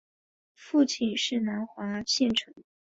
[0.55, 2.51] 父亲是南华县丞。